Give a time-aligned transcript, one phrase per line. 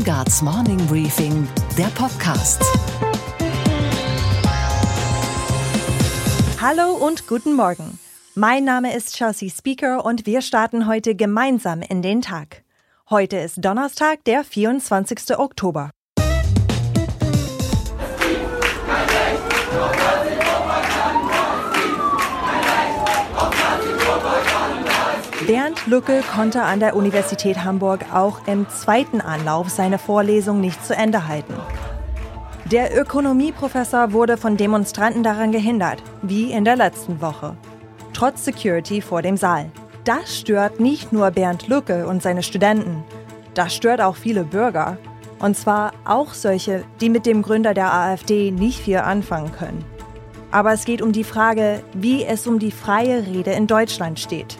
[0.00, 2.62] Weingarts Morning Briefing, der Podcast.
[6.58, 7.98] Hallo und guten Morgen.
[8.34, 12.64] Mein Name ist Chelsea Speaker und wir starten heute gemeinsam in den Tag.
[13.10, 15.38] Heute ist Donnerstag, der 24.
[15.38, 15.90] Oktober.
[25.50, 30.94] Bernd Lucke konnte an der Universität Hamburg auch im zweiten Anlauf seine Vorlesung nicht zu
[30.94, 31.54] Ende halten.
[32.66, 37.56] Der Ökonomieprofessor wurde von Demonstranten daran gehindert, wie in der letzten Woche.
[38.12, 39.72] Trotz Security vor dem Saal.
[40.04, 43.02] Das stört nicht nur Bernd Lucke und seine Studenten.
[43.54, 44.98] Das stört auch viele Bürger.
[45.40, 49.84] Und zwar auch solche, die mit dem Gründer der AfD nicht viel anfangen können.
[50.52, 54.56] Aber es geht um die Frage, wie es um die freie Rede in Deutschland steht.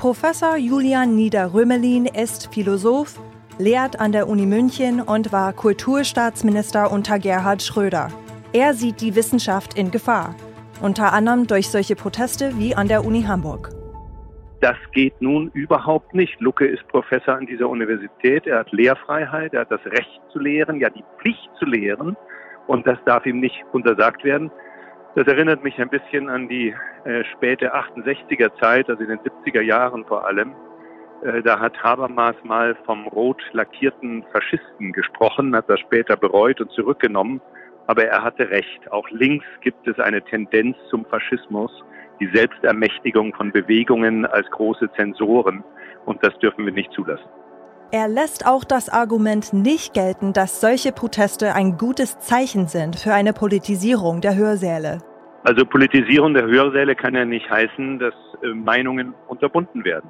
[0.00, 3.20] Professor Julian Nieder-Römelin ist Philosoph,
[3.58, 8.08] lehrt an der Uni München und war Kulturstaatsminister unter Gerhard Schröder.
[8.54, 10.34] Er sieht die Wissenschaft in Gefahr,
[10.80, 13.72] unter anderem durch solche Proteste wie an der Uni Hamburg.
[14.62, 16.40] Das geht nun überhaupt nicht.
[16.40, 18.46] Lucke ist Professor an dieser Universität.
[18.46, 22.16] Er hat Lehrfreiheit, er hat das Recht zu lehren, ja die Pflicht zu lehren.
[22.66, 24.50] Und das darf ihm nicht untersagt werden.
[25.16, 26.72] Das erinnert mich ein bisschen an die
[27.04, 30.54] äh, späte 68er Zeit, also in den 70er Jahren vor allem.
[31.22, 36.70] Äh, da hat Habermas mal vom rot lackierten Faschisten gesprochen, hat das später bereut und
[36.70, 37.40] zurückgenommen.
[37.88, 38.92] Aber er hatte recht.
[38.92, 41.72] Auch links gibt es eine Tendenz zum Faschismus,
[42.20, 45.64] die Selbstermächtigung von Bewegungen als große Zensoren.
[46.04, 47.28] Und das dürfen wir nicht zulassen.
[47.92, 53.12] Er lässt auch das Argument nicht gelten, dass solche Proteste ein gutes Zeichen sind für
[53.12, 54.98] eine Politisierung der Hörsäle.
[55.42, 60.08] Also Politisierung der Hörsäle kann ja nicht heißen, dass äh, Meinungen unterbunden werden.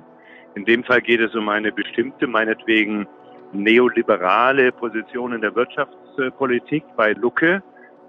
[0.57, 3.07] In dem Fall geht es um eine bestimmte, meinetwegen
[3.55, 7.63] neoliberale Position in der Wirtschaftspolitik bei Lucke,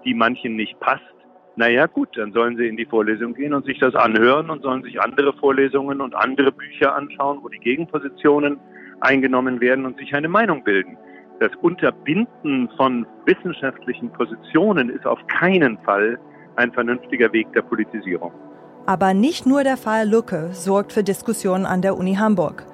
[0.04, 1.02] die manchen nicht passt.
[1.56, 4.82] Naja gut, dann sollen sie in die Vorlesung gehen und sich das anhören und sollen
[4.82, 8.58] sich andere Vorlesungen und andere Bücher anschauen, wo die Gegenpositionen
[9.02, 10.96] eingenommen werden und sich eine Meinung bilden.
[11.40, 16.18] Das Unterbinden von wissenschaftlichen Positionen ist auf keinen Fall
[16.56, 18.32] ein vernünftiger Weg der Politisierung.
[18.86, 22.66] Aber nicht nur der Fall Lucke sorgt für Diskussionen an der Uni Hamburg.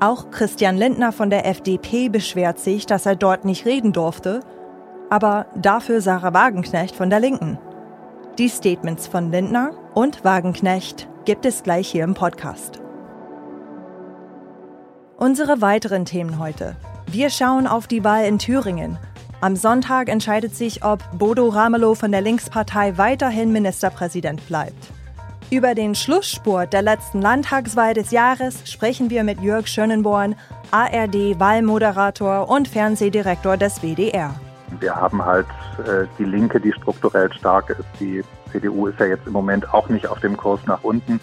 [0.00, 4.40] Auch Christian Lindner von der FDP beschwert sich, dass er dort nicht reden durfte,
[5.10, 7.58] aber dafür Sarah Wagenknecht von der Linken.
[8.38, 12.80] Die Statements von Lindner und Wagenknecht gibt es gleich hier im Podcast.
[15.20, 16.76] Unsere weiteren Themen heute.
[17.06, 18.96] Wir schauen auf die Wahl in Thüringen.
[19.42, 24.90] Am Sonntag entscheidet sich, ob Bodo Ramelow von der Linkspartei weiterhin Ministerpräsident bleibt.
[25.50, 30.36] Über den Schlussspurt der letzten Landtagswahl des Jahres sprechen wir mit Jörg Schönenborn,
[30.70, 34.34] ARD-Wahlmoderator und Fernsehdirektor des WDR.
[34.78, 35.48] Wir haben halt
[35.86, 37.84] äh, die Linke, die strukturell stark ist.
[38.00, 41.20] Die CDU ist ja jetzt im Moment auch nicht auf dem Kurs nach unten.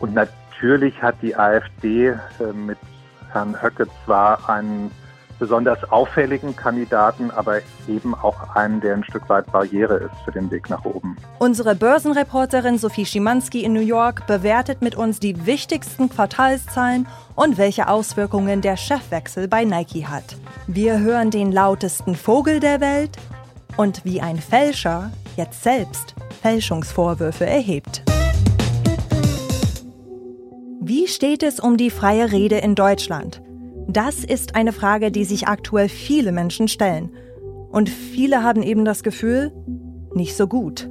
[0.00, 2.16] Und natürlich hat die AfD äh,
[2.52, 2.78] mit
[3.32, 4.90] Herrn Höcke zwar einen
[5.40, 10.50] besonders auffälligen Kandidaten, aber eben auch einen, der ein Stück weit Barriere ist für den
[10.50, 11.16] Weg nach oben.
[11.38, 17.88] Unsere Börsenreporterin Sophie Schimanski in New York bewertet mit uns die wichtigsten Quartalszahlen und welche
[17.88, 20.36] Auswirkungen der Chefwechsel bei Nike hat.
[20.68, 23.16] Wir hören den lautesten Vogel der Welt
[23.76, 28.02] und wie ein Fälscher jetzt selbst Fälschungsvorwürfe erhebt.
[30.82, 33.42] Wie steht es um die freie Rede in Deutschland?
[33.86, 37.10] Das ist eine Frage, die sich aktuell viele Menschen stellen.
[37.70, 39.52] Und viele haben eben das Gefühl,
[40.14, 40.88] nicht so gut.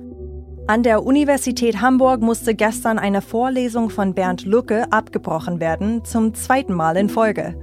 [0.67, 6.73] An der Universität Hamburg musste gestern eine Vorlesung von Bernd Lucke abgebrochen werden, zum zweiten
[6.73, 7.59] Mal in Folge.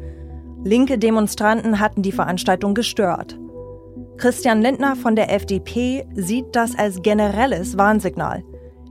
[0.65, 3.39] Linke Demonstranten hatten die Veranstaltung gestört.
[4.17, 8.43] Christian Lindner von der FDP sieht das als generelles Warnsignal.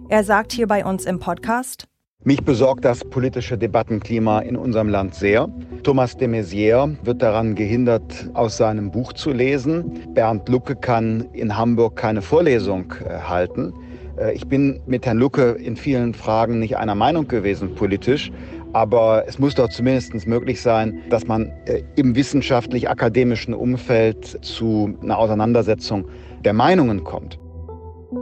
[0.08, 1.90] Er sagt hier bei uns im Podcast,
[2.26, 5.48] mich besorgt das politische Debattenklima in unserem Land sehr.
[5.84, 10.02] Thomas de Maizière wird daran gehindert, aus seinem Buch zu lesen.
[10.16, 13.74] Bernd Lucke kann in Hamburg keine Vorlesung äh, halten.
[14.18, 18.32] Äh, ich bin mit Herrn Lucke in vielen Fragen nicht einer Meinung gewesen politisch,
[18.74, 25.20] aber es muss doch zumindest möglich sein, dass man äh, im wissenschaftlich-akademischen Umfeld zu einer
[25.20, 26.06] Auseinandersetzung
[26.44, 27.38] der Meinungen kommt.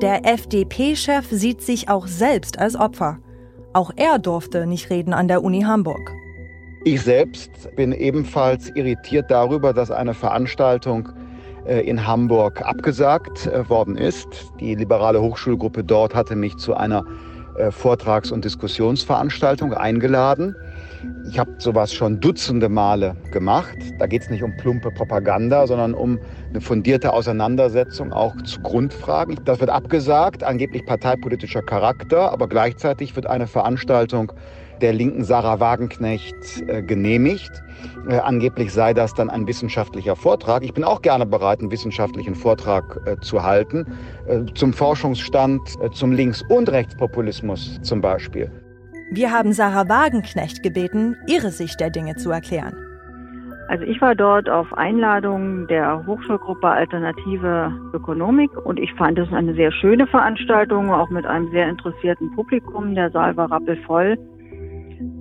[0.01, 3.19] Der FDP-Chef sieht sich auch selbst als Opfer.
[3.73, 6.13] Auch er durfte nicht reden an der Uni Hamburg.
[6.85, 11.09] Ich selbst bin ebenfalls irritiert darüber, dass eine Veranstaltung
[11.65, 14.27] äh, in Hamburg abgesagt äh, worden ist.
[14.59, 17.03] Die liberale Hochschulgruppe dort hatte mich zu einer
[17.57, 20.55] äh, Vortrags- und Diskussionsveranstaltung eingeladen.
[21.29, 23.77] Ich habe sowas schon dutzende Male gemacht.
[23.97, 26.19] Da geht es nicht um plumpe Propaganda, sondern um
[26.49, 29.39] eine fundierte Auseinandersetzung auch zu Grundfragen.
[29.45, 34.31] Das wird abgesagt, angeblich parteipolitischer Charakter, aber gleichzeitig wird eine Veranstaltung
[34.81, 36.35] der linken Sarah Wagenknecht
[36.67, 37.63] äh, genehmigt.
[38.09, 40.63] Äh, angeblich sei das dann ein wissenschaftlicher Vortrag.
[40.63, 43.85] Ich bin auch gerne bereit, einen wissenschaftlichen Vortrag äh, zu halten,
[44.27, 48.51] äh, zum Forschungsstand, äh, zum Links- und Rechtspopulismus zum Beispiel.
[49.11, 52.75] Wir haben Sarah Wagenknecht gebeten, ihre Sicht der Dinge zu erklären.
[53.67, 59.53] Also ich war dort auf Einladung der Hochschulgruppe Alternative Ökonomik und ich fand es eine
[59.53, 62.93] sehr schöne Veranstaltung, auch mit einem sehr interessierten Publikum.
[62.93, 64.17] Der Saal war rappelvoll.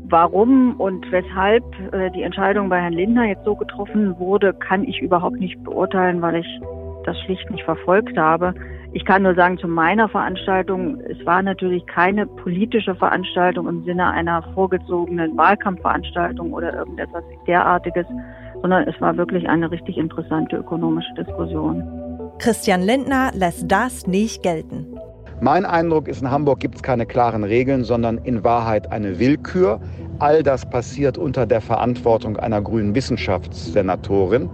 [0.09, 5.01] Warum und weshalb äh, die Entscheidung bei Herrn Lindner jetzt so getroffen wurde, kann ich
[5.01, 6.61] überhaupt nicht beurteilen, weil ich
[7.05, 8.55] das schlicht nicht verfolgt habe.
[8.95, 14.11] Ich kann nur sagen, zu meiner Veranstaltung, es war natürlich keine politische Veranstaltung im Sinne
[14.11, 18.07] einer vorgezogenen Wahlkampfveranstaltung oder irgendetwas derartiges,
[18.61, 21.83] sondern es war wirklich eine richtig interessante ökonomische Diskussion.
[22.39, 24.87] Christian Lindner lässt das nicht gelten.
[25.43, 29.81] Mein Eindruck ist, in Hamburg gibt es keine klaren Regeln, sondern in Wahrheit eine Willkür.
[30.21, 34.49] All das passiert unter der Verantwortung einer grünen Wissenschaftssenatorin.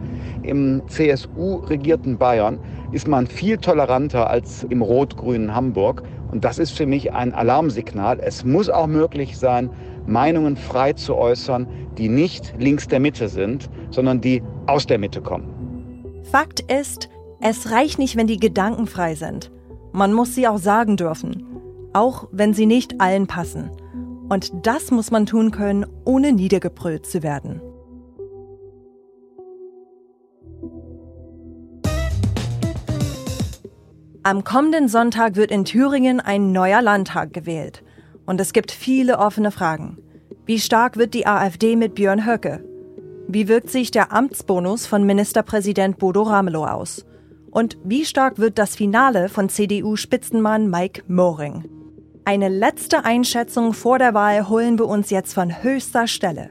[0.44, 2.58] Im CSU-regierten Bayern
[2.90, 6.04] ist man viel toleranter als im rot-grünen Hamburg.
[6.32, 8.18] Und das ist für mich ein Alarmsignal.
[8.22, 9.68] Es muss auch möglich sein,
[10.06, 11.66] Meinungen frei zu äußern,
[11.98, 16.22] die nicht links der Mitte sind, sondern die aus der Mitte kommen.
[16.32, 17.10] Fakt ist,
[17.42, 19.50] es reicht nicht, wenn die Gedanken frei sind.
[19.92, 21.46] Man muss sie auch sagen dürfen,
[21.92, 23.70] auch wenn sie nicht allen passen.
[24.28, 27.62] Und das muss man tun können, ohne niedergebrüllt zu werden.
[34.22, 37.82] Am kommenden Sonntag wird in Thüringen ein neuer Landtag gewählt.
[38.26, 39.96] Und es gibt viele offene Fragen.
[40.44, 42.62] Wie stark wird die AfD mit Björn Höcke?
[43.26, 47.06] Wie wirkt sich der Amtsbonus von Ministerpräsident Bodo Ramelow aus?
[47.50, 51.64] Und wie stark wird das Finale von CDU-Spitzenmann Mike Moring?
[52.24, 56.50] Eine letzte Einschätzung vor der Wahl holen wir uns jetzt von höchster Stelle.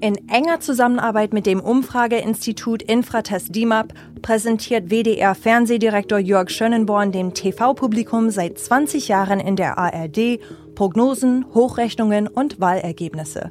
[0.00, 8.58] In enger Zusammenarbeit mit dem Umfrageinstitut Infratest DIMAP präsentiert WDR-Fernsehdirektor Jörg Schönenborn dem TV-Publikum seit
[8.58, 10.40] 20 Jahren in der ARD
[10.74, 13.50] Prognosen, Hochrechnungen und Wahlergebnisse.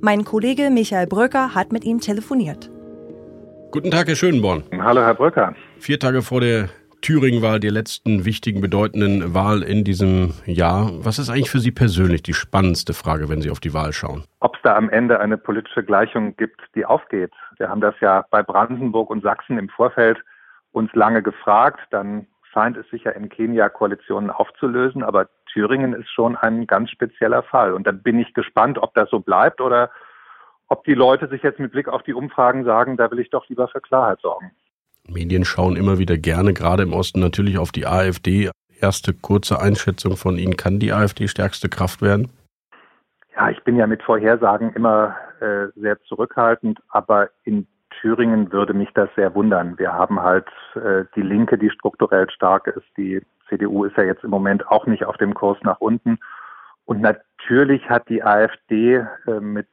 [0.00, 2.70] Mein Kollege Michael Bröcker hat mit ihm telefoniert.
[3.70, 4.62] Guten Tag, Herr Schönborn.
[4.78, 5.54] Hallo, Herr Bröcker.
[5.84, 6.70] Vier Tage vor der
[7.02, 10.90] Thüringen-Wahl, der letzten wichtigen, bedeutenden Wahl in diesem Jahr.
[11.04, 14.24] Was ist eigentlich für Sie persönlich die spannendste Frage, wenn Sie auf die Wahl schauen?
[14.40, 17.32] Ob es da am Ende eine politische Gleichung gibt, die aufgeht.
[17.58, 20.16] Wir haben das ja bei Brandenburg und Sachsen im Vorfeld
[20.72, 21.80] uns lange gefragt.
[21.90, 25.02] Dann scheint es sich ja in Kenia Koalitionen aufzulösen.
[25.02, 27.74] Aber Thüringen ist schon ein ganz spezieller Fall.
[27.74, 29.90] Und dann bin ich gespannt, ob das so bleibt oder
[30.68, 33.46] ob die Leute sich jetzt mit Blick auf die Umfragen sagen, da will ich doch
[33.50, 34.50] lieber für Klarheit sorgen.
[35.08, 38.50] Medien schauen immer wieder gerne, gerade im Osten natürlich auf die AfD.
[38.80, 42.30] Erste kurze Einschätzung von Ihnen, kann die AfD stärkste Kraft werden?
[43.36, 47.66] Ja, ich bin ja mit Vorhersagen immer äh, sehr zurückhaltend, aber in
[48.00, 49.78] Thüringen würde mich das sehr wundern.
[49.78, 52.86] Wir haben halt äh, die Linke, die strukturell stark ist.
[52.96, 56.18] Die CDU ist ja jetzt im Moment auch nicht auf dem Kurs nach unten.
[56.84, 58.96] Und natürlich hat die AfD
[59.26, 59.68] äh, mit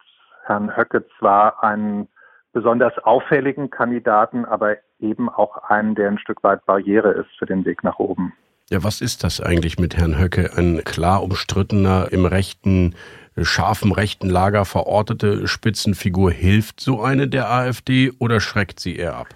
[0.46, 2.08] Herrn Höcke zwar einen
[2.54, 7.66] besonders auffälligen Kandidaten, aber eben auch einen, der ein Stück weit Barriere ist für den
[7.66, 8.34] Weg nach oben.
[8.70, 10.52] Ja, was ist das eigentlich mit Herrn Höcke?
[10.56, 12.96] Ein klar umstrittener, im rechten,
[13.38, 16.32] scharfen rechten Lager verortete Spitzenfigur.
[16.32, 19.28] Hilft so eine der AfD oder schreckt sie eher ab?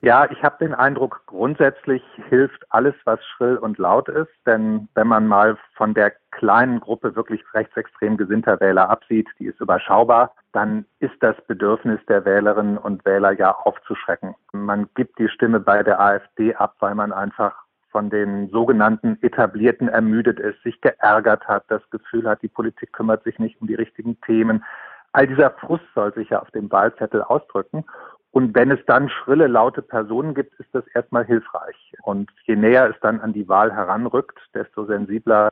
[0.00, 4.30] Ja, ich habe den Eindruck, grundsätzlich hilft alles, was schrill und laut ist.
[4.46, 9.60] Denn wenn man mal von der kleinen Gruppe wirklich rechtsextrem gesinnter Wähler absieht, die ist
[9.60, 14.36] überschaubar, dann ist das Bedürfnis der Wählerinnen und Wähler ja aufzuschrecken.
[14.52, 17.56] Man gibt die Stimme bei der AfD ab, weil man einfach
[17.90, 23.24] von den sogenannten Etablierten ermüdet ist, sich geärgert hat, das Gefühl hat, die Politik kümmert
[23.24, 24.64] sich nicht um die richtigen Themen.
[25.12, 27.84] All dieser Frust soll sich ja auf dem Wahlzettel ausdrücken.
[28.30, 31.92] Und wenn es dann schrille, laute Personen gibt, ist das erstmal hilfreich.
[32.02, 35.50] Und je näher es dann an die Wahl heranrückt, desto sensibler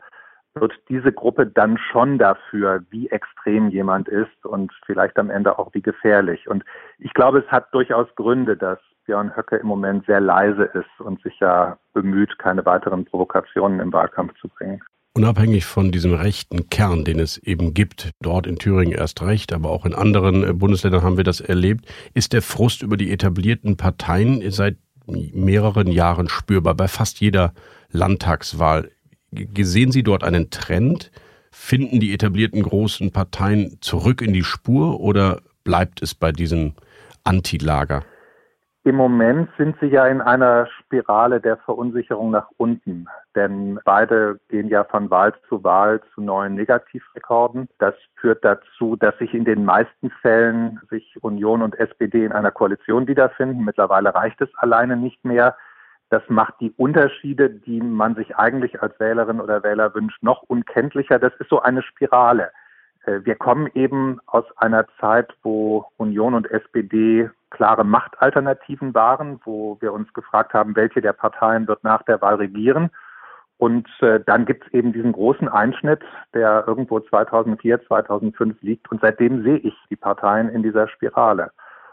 [0.54, 5.72] wird diese Gruppe dann schon dafür, wie extrem jemand ist und vielleicht am Ende auch
[5.74, 6.48] wie gefährlich.
[6.48, 6.64] Und
[6.98, 11.22] ich glaube, es hat durchaus Gründe, dass Björn Höcke im Moment sehr leise ist und
[11.22, 14.82] sich ja bemüht, keine weiteren Provokationen im Wahlkampf zu bringen.
[15.16, 19.70] Unabhängig von diesem rechten Kern, den es eben gibt, dort in Thüringen erst recht, aber
[19.70, 23.78] auch in anderen äh, Bundesländern haben wir das erlebt, ist der Frust über die etablierten
[23.78, 27.54] Parteien seit mehreren Jahren spürbar bei fast jeder
[27.90, 28.90] Landtagswahl.
[29.58, 31.10] Sehen Sie dort einen Trend?
[31.50, 36.74] Finden die etablierten großen Parteien zurück in die Spur oder bleibt es bei diesem
[37.24, 38.04] Antilager?
[38.86, 44.68] Im Moment sind sie ja in einer Spirale der Verunsicherung nach unten, denn beide gehen
[44.68, 47.68] ja von Wahl zu Wahl zu neuen Negativrekorden.
[47.80, 52.52] Das führt dazu, dass sich in den meisten Fällen sich Union und SPD in einer
[52.52, 53.64] Koalition wiederfinden.
[53.64, 55.56] Mittlerweile reicht es alleine nicht mehr.
[56.08, 61.18] Das macht die Unterschiede, die man sich eigentlich als Wählerin oder Wähler wünscht, noch unkenntlicher.
[61.18, 62.52] Das ist so eine Spirale.
[63.04, 69.78] Äh, wir kommen eben aus einer Zeit, wo Union und SPD klare Machtalternativen waren, wo
[69.80, 72.90] wir uns gefragt haben, welche der Parteien wird nach der Wahl regieren.
[73.56, 76.02] Und äh, dann gibt es eben diesen großen Einschnitt,
[76.34, 78.90] der irgendwo 2004, 2005 liegt.
[78.90, 81.50] Und seitdem sehe ich die Parteien in dieser Spirale.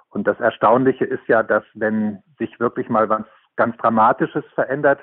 [0.10, 3.24] Und das Erstaunliche ist ja, dass wenn sich wirklich mal was
[3.55, 5.00] ganz Dramatisches verändert,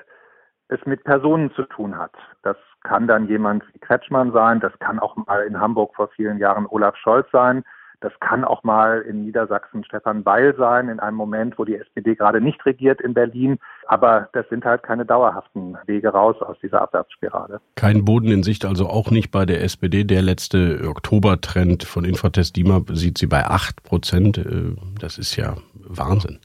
[0.67, 2.13] es mit Personen zu tun hat.
[2.43, 6.37] Das kann dann jemand wie Kretschmann sein, das kann auch mal in Hamburg vor vielen
[6.37, 7.63] Jahren Olaf Scholz sein,
[8.01, 12.15] das kann auch mal in Niedersachsen Stefan Weil sein, in einem Moment, wo die SPD
[12.15, 13.59] gerade nicht regiert in Berlin.
[13.85, 17.61] Aber das sind halt keine dauerhaften Wege raus aus dieser Abwärtsspirale.
[17.75, 20.03] Kein Boden in Sicht, also auch nicht bei der SPD.
[20.03, 24.37] Der letzte Oktobertrend von Infratest DIMAP sieht sie bei 8 Prozent.
[24.39, 26.39] Äh, das ist ja Wahnsinn.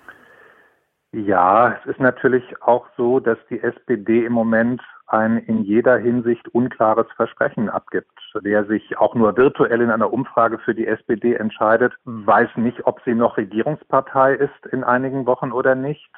[1.12, 6.48] Ja, es ist natürlich auch so, dass die SPD im Moment ein in jeder Hinsicht
[6.48, 8.10] unklares Versprechen abgibt.
[8.42, 13.00] Wer sich auch nur virtuell in einer Umfrage für die SPD entscheidet, weiß nicht, ob
[13.04, 16.10] sie noch Regierungspartei ist in einigen Wochen oder nicht,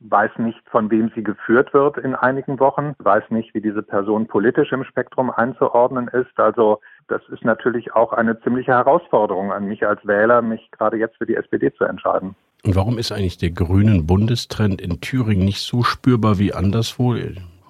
[0.00, 4.26] weiß nicht, von wem sie geführt wird in einigen Wochen, weiß nicht, wie diese Person
[4.26, 6.38] politisch im Spektrum einzuordnen ist.
[6.38, 11.16] Also das ist natürlich auch eine ziemliche Herausforderung an mich als Wähler, mich gerade jetzt
[11.16, 12.36] für die SPD zu entscheiden.
[12.64, 17.14] Und warum ist eigentlich der grünen Bundestrend in Thüringen nicht so spürbar wie anderswo?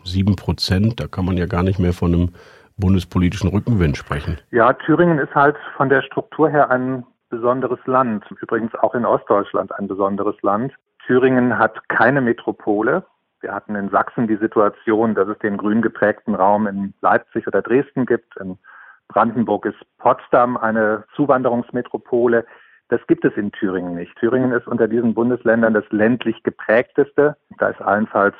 [0.04, 2.28] Sieben Prozent, da kann man ja gar nicht mehr von einem
[2.76, 4.38] bundespolitischen Rückenwind sprechen.
[4.50, 8.24] Ja, Thüringen ist halt von der Struktur her ein besonderes Land.
[8.40, 10.72] Übrigens auch in Ostdeutschland ein besonderes Land.
[11.06, 13.04] Thüringen hat keine Metropole.
[13.40, 17.60] Wir hatten in Sachsen die Situation, dass es den grün geprägten Raum in Leipzig oder
[17.60, 18.36] Dresden gibt.
[18.38, 18.58] In
[19.08, 22.46] Brandenburg ist Potsdam eine Zuwanderungsmetropole.
[22.88, 24.14] Das gibt es in Thüringen nicht.
[24.16, 27.36] Thüringen ist unter diesen Bundesländern das ländlich geprägteste.
[27.58, 28.36] Da ist allenfalls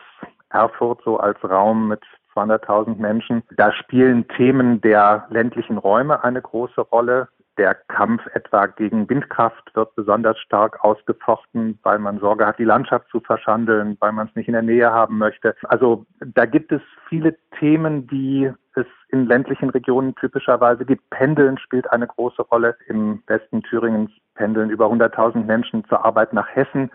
[0.55, 2.01] Erfurt so als Raum mit
[2.35, 3.43] 200.000 Menschen.
[3.57, 7.29] Da spielen Themen der ländlichen Räume eine große Rolle.
[7.57, 13.09] Der Kampf etwa gegen Windkraft wird besonders stark ausgefochten, weil man Sorge hat, die Landschaft
[13.11, 15.55] zu verschandeln, weil man es nicht in der Nähe haben möchte.
[15.65, 21.09] Also da gibt es viele Themen, die es in ländlichen Regionen typischerweise gibt.
[21.11, 22.77] Pendeln spielt eine große Rolle.
[22.89, 26.91] Im Westen Thüringens pendeln über 100.000 Menschen zur Arbeit nach Hessen.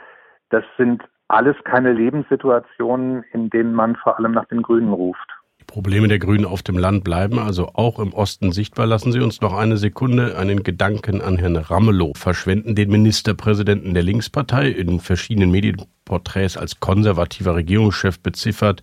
[0.49, 5.27] Das sind alles keine Lebenssituationen, in denen man vor allem nach den Grünen ruft.
[5.61, 8.87] Die Probleme der Grünen auf dem Land bleiben also auch im Osten sichtbar.
[8.87, 14.01] Lassen Sie uns noch eine Sekunde einen Gedanken an Herrn Ramelow verschwenden, den Ministerpräsidenten der
[14.01, 18.81] Linkspartei in verschiedenen Medienporträts als konservativer Regierungschef beziffert.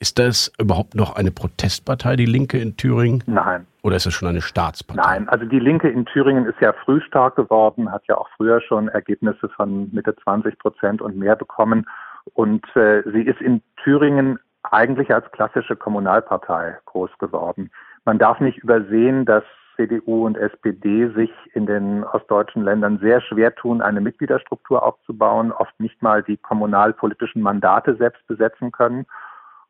[0.00, 3.24] Ist das überhaupt noch eine Protestpartei, die Linke in Thüringen?
[3.26, 3.66] Nein.
[3.82, 5.02] Oder ist es schon eine Staatspartei?
[5.02, 8.60] Nein, also die Linke in Thüringen ist ja früh stark geworden, hat ja auch früher
[8.60, 11.86] schon Ergebnisse von Mitte 20 Prozent und mehr bekommen.
[12.34, 17.70] Und äh, sie ist in Thüringen eigentlich als klassische Kommunalpartei groß geworden.
[18.04, 19.44] Man darf nicht übersehen, dass
[19.76, 25.78] CDU und SPD sich in den ostdeutschen Ländern sehr schwer tun, eine Mitgliederstruktur aufzubauen, oft
[25.78, 29.06] nicht mal die kommunalpolitischen Mandate selbst besetzen können.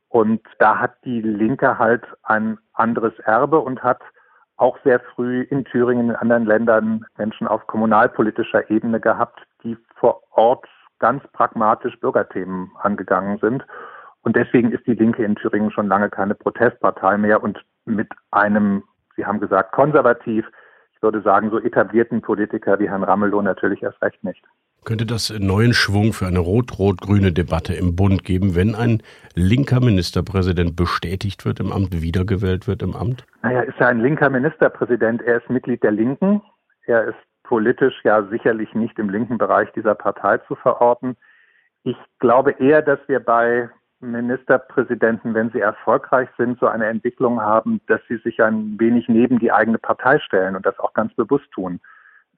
[0.08, 4.00] Und da hat die Linke halt ein anderes Erbe und hat
[4.56, 10.22] auch sehr früh in Thüringen, in anderen Ländern Menschen auf kommunalpolitischer Ebene gehabt, die vor
[10.30, 10.66] Ort
[10.98, 13.64] ganz pragmatisch Bürgerthemen angegangen sind.
[14.22, 18.82] Und deswegen ist die Linke in Thüringen schon lange keine Protestpartei mehr und mit einem,
[19.16, 20.46] Sie haben gesagt, konservativ,
[20.94, 24.44] ich würde sagen, so etablierten Politiker wie Herrn Ramelow natürlich erst recht nicht.
[24.88, 29.02] Könnte das neuen Schwung für eine rot-rot-grüne Debatte im Bund geben, wenn ein
[29.34, 33.26] linker Ministerpräsident bestätigt wird im Amt, wiedergewählt wird im Amt?
[33.42, 35.20] Naja, ist ja ein linker Ministerpräsident.
[35.20, 36.40] Er ist Mitglied der Linken.
[36.86, 41.18] Er ist politisch ja sicherlich nicht im linken Bereich dieser Partei zu verorten.
[41.82, 43.68] Ich glaube eher, dass wir bei
[44.00, 49.38] Ministerpräsidenten, wenn sie erfolgreich sind, so eine Entwicklung haben, dass sie sich ein wenig neben
[49.38, 51.78] die eigene Partei stellen und das auch ganz bewusst tun.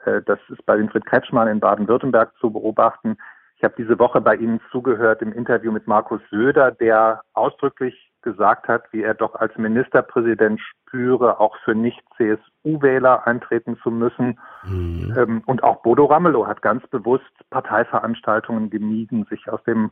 [0.04, 3.16] Äh, das ist bei Winfried Kretschmann in Baden-Württemberg zu beobachten.
[3.56, 8.68] Ich habe diese Woche bei Ihnen zugehört im Interview mit Markus Söder, der ausdrücklich gesagt
[8.68, 14.38] hat, wie er doch als Ministerpräsident spüre, auch für Nicht-CSU-Wähler eintreten zu müssen.
[14.64, 15.14] Mhm.
[15.16, 19.90] Ähm, und auch Bodo Ramelow hat ganz bewusst Parteiveranstaltungen gemieden, sich aus dem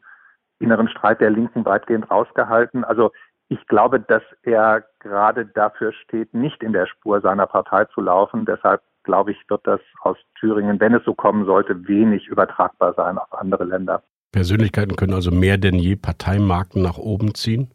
[0.59, 2.85] inneren Streit der Linken weitgehend rausgehalten.
[2.85, 3.13] Also
[3.49, 8.45] Ich glaube, dass er gerade dafür steht, nicht in der Spur seiner Partei zu laufen.
[8.45, 13.17] Deshalb glaube ich, wird das aus Thüringen, wenn es so kommen sollte, wenig übertragbar sein
[13.17, 14.03] auf andere Länder.
[14.33, 17.71] Persönlichkeiten können also mehr denn je Parteimarken nach oben ziehen?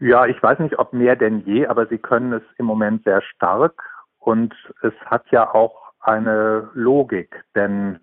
[0.00, 3.22] Ja, ich weiß nicht, ob mehr denn je, aber sie können es im Moment sehr
[3.22, 3.80] stark.
[4.18, 8.00] Und es hat ja auch eine Logik, denn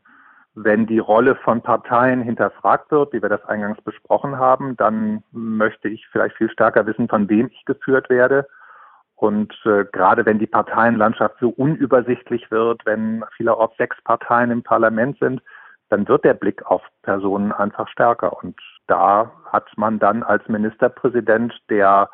[0.56, 5.90] wenn die Rolle von Parteien hinterfragt wird, wie wir das eingangs besprochen haben, dann möchte
[5.90, 8.48] ich vielleicht viel stärker wissen, von wem ich geführt werde.
[9.16, 15.18] Und äh, gerade wenn die Parteienlandschaft so unübersichtlich wird, wenn vielerorts sechs Parteien im Parlament
[15.20, 15.42] sind,
[15.90, 18.44] dann wird der Blick auf Personen einfach stärker.
[18.44, 22.10] Und da hat man dann als Ministerpräsident, der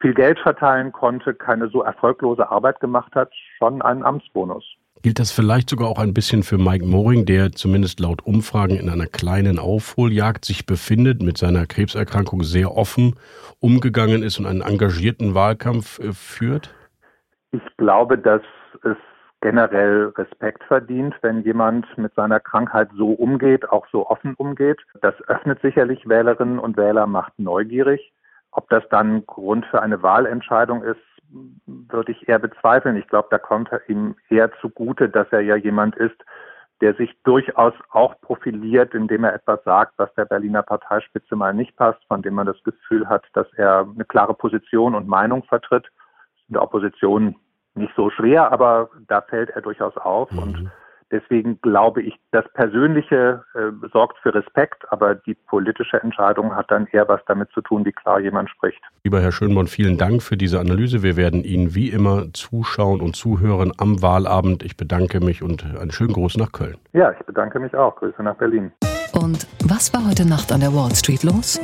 [0.00, 4.64] viel Geld verteilen konnte, keine so erfolglose Arbeit gemacht hat, schon einen Amtsbonus.
[5.02, 8.88] Gilt das vielleicht sogar auch ein bisschen für Mike Moring, der zumindest laut Umfragen in
[8.88, 13.14] einer kleinen Aufholjagd sich befindet, mit seiner Krebserkrankung sehr offen
[13.60, 16.74] umgegangen ist und einen engagierten Wahlkampf äh, führt?
[17.52, 18.42] Ich glaube, dass
[18.82, 18.96] es
[19.40, 24.80] generell Respekt verdient, wenn jemand mit seiner Krankheit so umgeht, auch so offen umgeht.
[25.02, 28.12] Das öffnet sicherlich Wählerinnen und Wähler, macht neugierig.
[28.50, 30.98] Ob das dann Grund für eine Wahlentscheidung ist,
[31.66, 32.96] würde ich eher bezweifeln.
[32.96, 36.16] Ich glaube, da kommt ihm eher zugute, dass er ja jemand ist,
[36.80, 41.74] der sich durchaus auch profiliert, indem er etwas sagt, was der Berliner Parteispitze mal nicht
[41.76, 45.86] passt, von dem man das Gefühl hat, dass er eine klare Position und Meinung vertritt.
[46.48, 47.36] In der Opposition
[47.74, 50.38] nicht so schwer, aber da fällt er durchaus auf mhm.
[50.38, 50.70] und
[51.10, 56.88] Deswegen glaube ich, das Persönliche äh, sorgt für Respekt, aber die politische Entscheidung hat dann
[56.90, 58.80] eher was damit zu tun, wie klar jemand spricht.
[59.04, 61.02] Lieber Herr Schönborn, vielen Dank für diese Analyse.
[61.04, 64.64] Wir werden Ihnen wie immer zuschauen und zuhören am Wahlabend.
[64.64, 66.76] Ich bedanke mich und einen schönen Gruß nach Köln.
[66.92, 67.94] Ja, ich bedanke mich auch.
[67.96, 68.72] Grüße nach Berlin.
[69.12, 71.60] Und was war heute Nacht an der Wall Street los?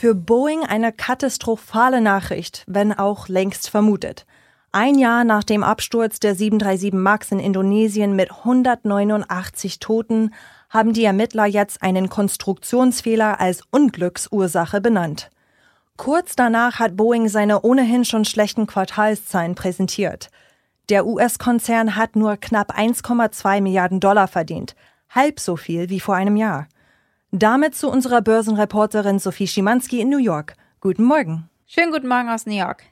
[0.00, 4.26] Für Boeing eine katastrophale Nachricht, wenn auch längst vermutet.
[4.76, 10.34] Ein Jahr nach dem Absturz der 737 MAX in Indonesien mit 189 Toten
[10.68, 15.30] haben die Ermittler jetzt einen Konstruktionsfehler als Unglücksursache benannt.
[15.96, 20.28] Kurz danach hat Boeing seine ohnehin schon schlechten Quartalszahlen präsentiert.
[20.88, 24.74] Der US-Konzern hat nur knapp 1,2 Milliarden Dollar verdient,
[25.08, 26.66] halb so viel wie vor einem Jahr.
[27.30, 30.56] Damit zu unserer Börsenreporterin Sophie Schimanski in New York.
[30.80, 31.48] Guten Morgen.
[31.64, 32.82] Schönen guten Morgen aus New York.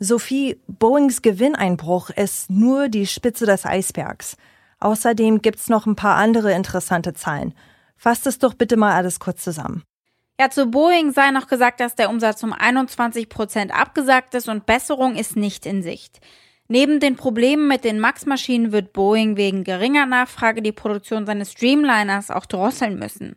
[0.00, 4.36] Sophie, Boeings Gewinneinbruch ist nur die Spitze des Eisbergs.
[4.78, 7.52] Außerdem gibt's noch ein paar andere interessante Zahlen.
[7.96, 9.82] Fasst es doch bitte mal alles kurz zusammen.
[10.40, 14.66] Ja, zu Boeing sei noch gesagt, dass der Umsatz um 21 Prozent abgesagt ist und
[14.66, 16.20] Besserung ist nicht in Sicht.
[16.68, 22.30] Neben den Problemen mit den MAX-Maschinen wird Boeing wegen geringer Nachfrage die Produktion seines Streamliners
[22.30, 23.34] auch drosseln müssen.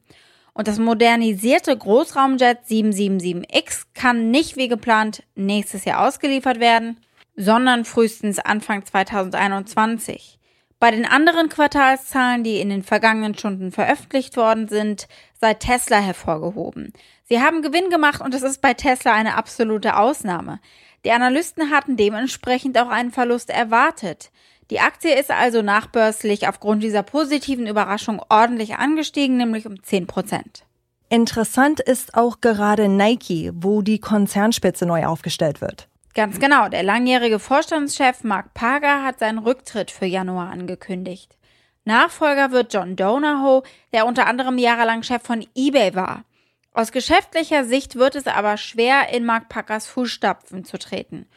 [0.54, 6.98] Und das modernisierte Großraumjet 777X kann nicht wie geplant nächstes Jahr ausgeliefert werden,
[7.36, 10.40] sondern frühestens Anfang 2021.
[10.80, 15.08] Bei den anderen Quartalszahlen, die in den vergangenen Stunden veröffentlicht worden sind,
[15.40, 16.92] sei Tesla hervorgehoben.
[17.24, 20.60] Sie haben Gewinn gemacht und es ist bei Tesla eine absolute Ausnahme.
[21.06, 24.32] Die Analysten hatten dementsprechend auch einen Verlust erwartet.
[24.72, 30.64] Die Aktie ist also nachbörslich aufgrund dieser positiven Überraschung ordentlich angestiegen, nämlich um 10 Prozent.
[31.10, 35.90] Interessant ist auch gerade Nike, wo die Konzernspitze neu aufgestellt wird.
[36.14, 36.70] Ganz genau.
[36.70, 41.38] Der langjährige Vorstandschef Mark Parker hat seinen Rücktritt für Januar angekündigt.
[41.84, 46.24] Nachfolger wird John Donahoe, der unter anderem jahrelang Chef von eBay war.
[46.74, 51.28] Aus geschäftlicher Sicht wird es aber schwer, in Mark Parkers Fußstapfen zu treten.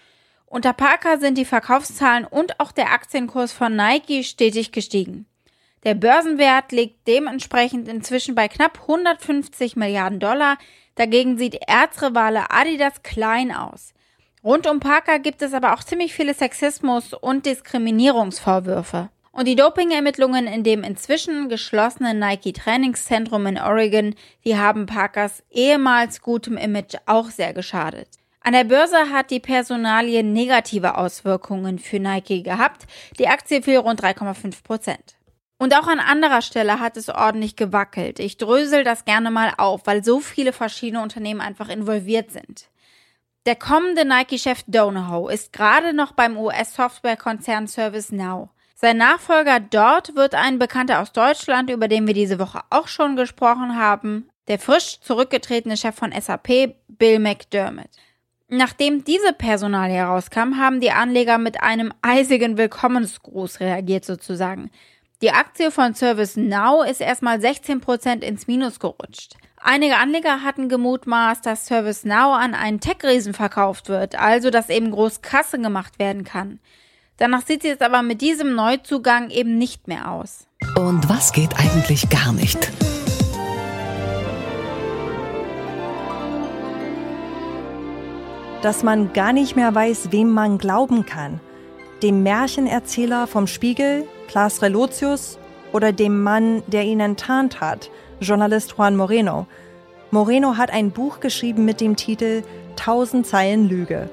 [0.54, 5.26] Unter Parker sind die Verkaufszahlen und auch der Aktienkurs von Nike stetig gestiegen.
[5.82, 10.56] Der Börsenwert liegt dementsprechend inzwischen bei knapp 150 Milliarden Dollar.
[10.94, 13.94] Dagegen sieht Erzrivale Adidas klein aus.
[14.44, 19.08] Rund um Parker gibt es aber auch ziemlich viele Sexismus- und Diskriminierungsvorwürfe.
[19.32, 24.14] Und die Dopingermittlungen in dem inzwischen geschlossenen Nike Trainingszentrum in Oregon,
[24.44, 28.06] die haben Parkers ehemals gutem Image auch sehr geschadet.
[28.46, 32.86] An der Börse hat die Personalie negative Auswirkungen für Nike gehabt.
[33.18, 35.16] Die Aktie fiel rund 3,5 Prozent.
[35.56, 38.18] Und auch an anderer Stelle hat es ordentlich gewackelt.
[38.18, 42.68] Ich drösel das gerne mal auf, weil so viele verschiedene Unternehmen einfach involviert sind.
[43.46, 48.50] Der kommende Nike-Chef Donahoe ist gerade noch beim US-Softwarekonzern ServiceNow.
[48.74, 53.16] Sein Nachfolger dort wird ein Bekannter aus Deutschland, über den wir diese Woche auch schon
[53.16, 57.88] gesprochen haben, der frisch zurückgetretene Chef von SAP, Bill McDermott.
[58.56, 64.70] Nachdem diese Personalie herauskam, haben die Anleger mit einem eisigen Willkommensgruß reagiert sozusagen.
[65.22, 69.34] Die Aktie von ServiceNow ist erstmal 16% ins Minus gerutscht.
[69.60, 75.20] Einige Anleger hatten gemutmaßt, dass ServiceNow an einen Tech-Riesen verkauft wird, also dass eben groß
[75.20, 76.60] Kasse gemacht werden kann.
[77.16, 80.46] Danach sieht es jetzt aber mit diesem Neuzugang eben nicht mehr aus.
[80.78, 82.70] Und was geht eigentlich gar nicht?
[88.64, 91.38] Dass man gar nicht mehr weiß, wem man glauben kann.
[92.02, 95.38] Dem Märchenerzähler vom Spiegel, Klaas Relotius,
[95.74, 99.46] oder dem Mann, der ihn enttarnt hat, Journalist Juan Moreno.
[100.10, 102.42] Moreno hat ein Buch geschrieben mit dem Titel
[102.74, 104.08] Tausend Zeilen Lüge.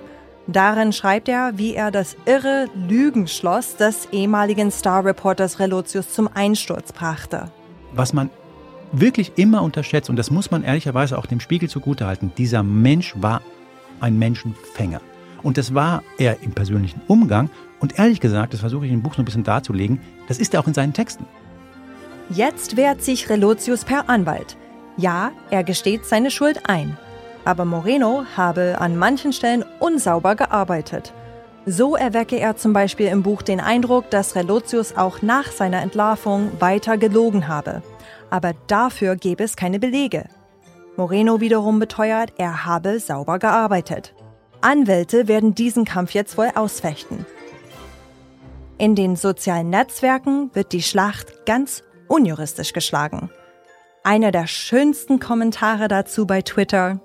[0.48, 7.50] Darin schreibt er, wie er das irre Lügenschloss des ehemaligen Star-Reporters Relotius zum Einsturz brachte.
[7.94, 8.30] Was man
[8.92, 13.42] wirklich immer unterschätzt, und das muss man ehrlicherweise auch dem Spiegel zugutehalten, dieser Mensch war
[14.02, 15.02] ein Menschenfänger.
[15.44, 17.50] Und das war er im persönlichen Umgang.
[17.80, 20.60] Und ehrlich gesagt, das versuche ich im Buch so ein bisschen darzulegen, das ist er
[20.60, 21.26] auch in seinen Texten.
[22.30, 24.56] Jetzt wehrt sich Relotius per Anwalt.
[24.98, 26.98] Ja, er gesteht seine Schuld ein.
[27.44, 31.12] Aber Moreno habe an manchen Stellen unsauber gearbeitet.
[31.66, 36.52] So erwecke er zum Beispiel im Buch den Eindruck, dass Relotius auch nach seiner Entlarvung
[36.60, 37.82] weiter gelogen habe.
[38.30, 40.26] Aber dafür gäbe es keine Belege.
[40.98, 44.14] Moreno wiederum beteuert, er habe sauber gearbeitet.
[44.62, 47.26] Anwälte werden diesen Kampf jetzt wohl ausfechten.
[48.78, 53.30] In den sozialen Netzwerken wird die Schlacht ganz unjuristisch geschlagen.
[54.04, 57.00] Einer der schönsten Kommentare dazu bei Twitter.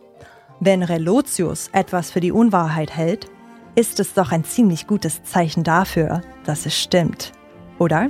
[0.58, 3.28] Wenn Relotius etwas für die Unwahrheit hält,
[3.74, 7.32] ist es doch ein ziemlich gutes Zeichen dafür, dass es stimmt,
[7.78, 8.08] oder?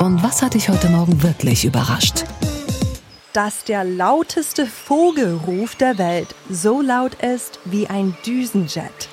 [0.00, 2.24] Und was hat dich heute Morgen wirklich überrascht?
[3.34, 9.08] Dass der lauteste Vogelruf der Welt so laut ist wie ein Düsenjet.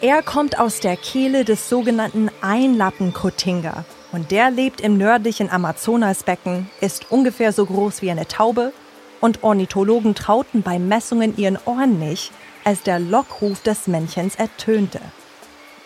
[0.00, 7.10] Er kommt aus der Kehle des sogenannten Einlappenkotinga, und der lebt im nördlichen Amazonasbecken, ist
[7.10, 8.72] ungefähr so groß wie eine Taube
[9.20, 12.30] und Ornithologen trauten bei Messungen ihren Ohren nicht,
[12.62, 15.00] als der Lockruf des Männchens ertönte.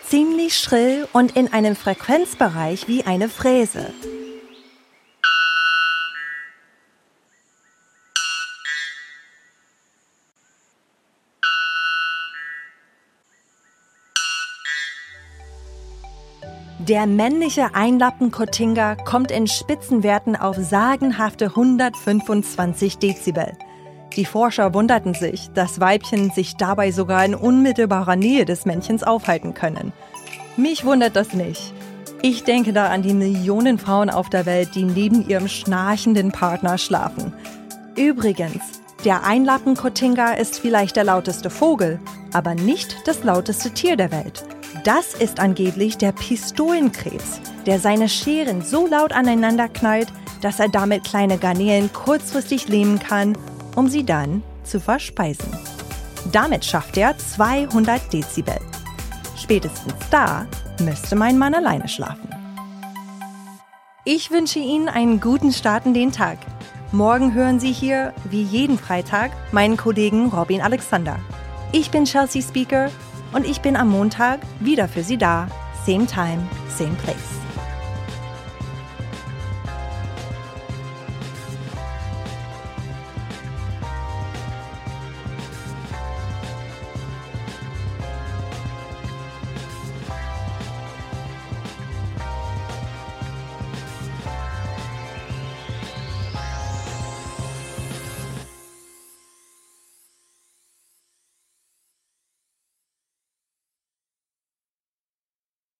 [0.06, 3.94] Ziemlich schrill und in einem Frequenzbereich wie eine Fräse.
[16.88, 23.52] Der männliche Einlappen-Kotinga kommt in Spitzenwerten auf sagenhafte 125 Dezibel.
[24.16, 29.52] Die Forscher wunderten sich, dass Weibchen sich dabei sogar in unmittelbarer Nähe des Männchens aufhalten
[29.52, 29.92] können.
[30.56, 31.74] Mich wundert das nicht.
[32.22, 36.78] Ich denke da an die Millionen Frauen auf der Welt, die neben ihrem schnarchenden Partner
[36.78, 37.34] schlafen.
[37.96, 38.62] Übrigens,
[39.04, 42.00] der Einlappen-Kotinga ist vielleicht der lauteste Vogel,
[42.32, 44.42] aber nicht das lauteste Tier der Welt.
[44.88, 50.08] Das ist angeblich der Pistolenkrebs, der seine Scheren so laut aneinander knallt,
[50.40, 53.36] dass er damit kleine Garnelen kurzfristig lähmen kann,
[53.76, 55.52] um sie dann zu verspeisen.
[56.32, 58.56] Damit schafft er 200 Dezibel.
[59.36, 60.46] Spätestens da
[60.80, 62.30] müsste mein Mann alleine schlafen.
[64.06, 66.38] Ich wünsche Ihnen einen guten Start in den Tag.
[66.92, 71.18] Morgen hören Sie hier, wie jeden Freitag, meinen Kollegen Robin Alexander.
[71.72, 72.90] Ich bin Chelsea Speaker
[73.32, 75.48] und ich bin am Montag wieder für Sie da.
[75.86, 77.37] Same time, same place.